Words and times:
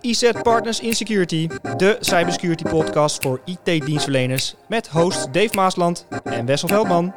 IZ 0.00 0.30
Partners 0.42 0.80
in 0.80 0.92
Security, 0.92 1.48
de 1.76 1.96
cybersecurity 2.00 2.62
podcast 2.62 3.22
voor 3.22 3.40
IT-dienstverleners 3.44 4.54
met 4.68 4.88
hosts 4.88 5.26
Dave 5.32 5.54
Maasland 5.54 6.06
en 6.24 6.46
Wessel 6.46 6.68
Veldman. 6.68 7.14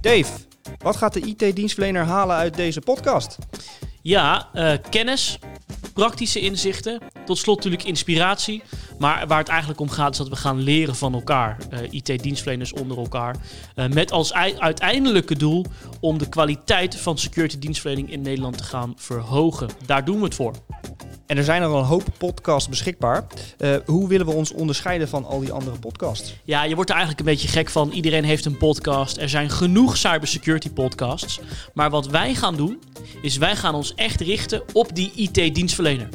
Dave, 0.00 0.32
wat 0.78 0.96
gaat 0.96 1.12
de 1.12 1.20
IT-dienstverlener 1.20 2.04
halen 2.04 2.36
uit 2.36 2.54
deze 2.54 2.80
podcast? 2.80 3.38
Ja, 4.02 4.48
uh, 4.54 4.72
kennis, 4.90 5.38
praktische 5.92 6.40
inzichten, 6.40 7.00
tot 7.26 7.38
slot 7.38 7.56
natuurlijk 7.56 7.84
inspiratie. 7.84 8.62
Maar 8.98 9.26
waar 9.26 9.38
het 9.38 9.48
eigenlijk 9.48 9.80
om 9.80 9.90
gaat 9.90 10.12
is 10.12 10.18
dat 10.18 10.28
we 10.28 10.36
gaan 10.36 10.60
leren 10.60 10.96
van 10.96 11.14
elkaar, 11.14 11.56
uh, 11.72 11.78
IT-dienstverleners 11.90 12.72
onder 12.72 12.98
elkaar. 12.98 13.36
Uh, 13.76 13.86
met 13.86 14.12
als 14.12 14.32
uiteindelijke 14.58 15.36
doel 15.36 15.64
om 16.00 16.18
de 16.18 16.28
kwaliteit 16.28 16.96
van 16.96 17.18
security 17.18 17.58
dienstverlening 17.58 18.10
in 18.10 18.20
Nederland 18.20 18.58
te 18.58 18.64
gaan 18.64 18.92
verhogen. 18.96 19.68
Daar 19.86 20.04
doen 20.04 20.18
we 20.18 20.24
het 20.24 20.34
voor. 20.34 20.54
En 21.26 21.36
er 21.36 21.44
zijn 21.44 21.62
er 21.62 21.68
al 21.68 21.78
een 21.78 21.84
hoop 21.84 22.04
podcasts 22.18 22.68
beschikbaar. 22.68 23.26
Uh, 23.58 23.76
hoe 23.86 24.08
willen 24.08 24.26
we 24.26 24.32
ons 24.32 24.52
onderscheiden 24.52 25.08
van 25.08 25.24
al 25.24 25.40
die 25.40 25.52
andere 25.52 25.78
podcasts? 25.78 26.34
Ja, 26.44 26.62
je 26.62 26.74
wordt 26.74 26.90
er 26.90 26.96
eigenlijk 26.96 27.26
een 27.26 27.32
beetje 27.34 27.48
gek 27.48 27.68
van. 27.70 27.90
Iedereen 27.90 28.24
heeft 28.24 28.44
een 28.44 28.56
podcast. 28.56 29.16
Er 29.16 29.28
zijn 29.28 29.50
genoeg 29.50 29.96
cybersecurity 29.96 30.70
podcasts. 30.70 31.40
Maar 31.74 31.90
wat 31.90 32.06
wij 32.06 32.34
gaan 32.34 32.56
doen, 32.56 32.82
is 33.22 33.36
wij 33.36 33.56
gaan 33.56 33.74
ons 33.74 33.94
echt 33.94 34.20
richten 34.20 34.62
op 34.72 34.94
die 34.94 35.12
IT-dienstverlener. 35.14 36.08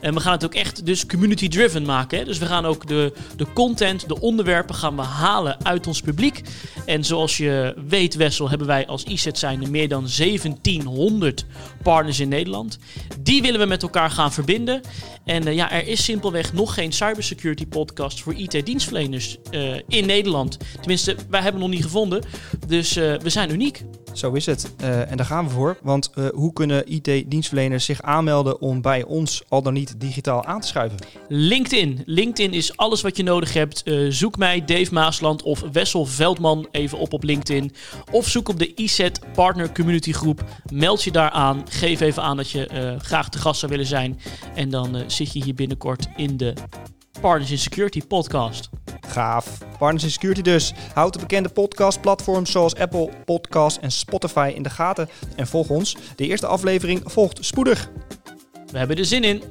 En 0.00 0.14
we 0.14 0.20
gaan 0.20 0.32
het 0.32 0.44
ook 0.44 0.54
echt 0.54 0.86
dus 0.86 1.06
community-driven 1.06 1.82
maken. 1.82 2.18
Hè? 2.18 2.24
Dus 2.24 2.38
we 2.38 2.46
gaan 2.46 2.66
ook 2.66 2.86
de, 2.86 3.12
de 3.36 3.46
content, 3.52 4.08
de 4.08 4.20
onderwerpen 4.20 4.74
gaan 4.74 4.96
we 4.96 5.02
halen 5.02 5.64
uit 5.64 5.86
ons 5.86 6.00
publiek. 6.00 6.42
En 6.86 7.04
zoals 7.04 7.36
je 7.36 7.74
weet, 7.88 8.14
Wessel, 8.14 8.48
hebben 8.48 8.66
wij 8.66 8.86
als 8.86 9.04
IZ 9.04 9.26
zijn 9.32 9.70
meer 9.70 9.88
dan 9.88 10.06
1700 10.16 11.46
partners 11.82 12.20
in 12.20 12.28
Nederland. 12.28 12.78
Die 13.20 13.42
willen 13.42 13.60
we 13.60 13.66
met 13.66 13.82
elkaar 13.82 14.10
gaan 14.10 14.32
verbinden. 14.32 14.80
En 15.24 15.46
uh, 15.46 15.54
ja, 15.54 15.70
er 15.70 15.86
is 15.86 16.04
simpelweg 16.04 16.52
nog 16.52 16.74
geen 16.74 16.92
cybersecurity 16.92 17.66
podcast 17.66 18.20
voor 18.20 18.34
IT-dienstverleners 18.34 19.36
uh, 19.50 19.74
in 19.88 20.06
Nederland. 20.06 20.58
Tenminste, 20.80 21.16
wij 21.30 21.42
hebben 21.42 21.60
nog 21.60 21.70
niet 21.70 21.82
gevonden. 21.82 22.22
Dus 22.68 22.96
uh, 22.96 23.18
we 23.18 23.30
zijn 23.30 23.50
uniek. 23.50 23.84
Zo 24.12 24.32
is 24.32 24.46
het. 24.46 24.74
en 24.76 25.16
daar 25.16 25.26
gaan 25.26 25.44
we 25.44 25.50
voor. 25.50 25.78
Want 25.82 26.12
hoe 26.34 26.52
kunnen 26.52 26.92
IT-dienstverleners 26.92 27.84
zich 27.84 28.02
aanmelden 28.02 28.60
om 28.60 28.80
bij 28.80 29.04
ons 29.04 29.42
al 29.48 29.62
dan 29.62 29.72
niet 29.72 30.00
digitaal 30.00 30.44
aan 30.44 30.60
te 30.60 30.66
schuiven? 30.66 30.98
LinkedIn. 31.28 32.02
LinkedIn 32.04 32.52
is 32.52 32.76
alles 32.76 33.00
wat 33.00 33.16
je 33.16 33.22
nodig 33.22 33.52
hebt. 33.52 33.82
Zoek 34.08 34.36
mij, 34.36 34.64
Dave 34.64 34.92
Maasland 34.94 35.42
of 35.42 35.64
Wessel 35.72 36.04
Veldman 36.04 36.68
even 36.70 36.98
op 36.98 37.12
op 37.12 37.22
LinkedIn. 37.22 37.72
Of 38.10 38.28
zoek 38.28 38.48
op 38.48 38.58
de 38.58 38.74
IZ 38.74 39.08
Partner 39.34 39.72
Community 39.72 40.12
Groep. 40.12 40.44
Meld 40.72 41.02
je 41.02 41.12
daar 41.12 41.30
aan. 41.30 41.64
Geef 41.70 42.00
even 42.00 42.22
aan 42.22 42.36
dat 42.36 42.50
je 42.50 42.96
graag 42.98 43.28
te 43.28 43.38
gast 43.38 43.60
zou 43.60 43.72
willen 43.72 43.86
zijn. 43.86 44.20
En 44.54 44.70
dan 44.70 45.02
zit 45.06 45.32
je 45.32 45.44
hier 45.44 45.54
binnenkort 45.54 46.08
in 46.16 46.36
de 46.36 46.52
Partners 47.20 47.50
in 47.50 47.58
Security 47.58 48.02
podcast. 48.06 48.68
Gaaf. 49.06 49.67
Partners 49.78 50.04
in 50.04 50.10
Security 50.10 50.42
dus. 50.42 50.72
Houd 50.94 51.12
de 51.12 51.18
bekende 51.18 51.48
podcastplatforms 51.48 52.50
zoals 52.50 52.74
Apple 52.74 53.10
Podcasts 53.24 53.80
en 53.80 53.92
Spotify 53.92 54.52
in 54.54 54.62
de 54.62 54.70
gaten. 54.70 55.08
En 55.36 55.46
volg 55.46 55.68
ons. 55.68 55.96
De 56.16 56.26
eerste 56.26 56.46
aflevering 56.46 57.00
volgt 57.04 57.44
spoedig. 57.44 57.90
We 58.70 58.78
hebben 58.78 58.96
er 58.96 59.04
zin 59.04 59.24
in. 59.24 59.42